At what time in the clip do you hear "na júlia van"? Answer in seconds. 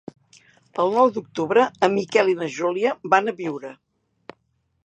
2.41-3.33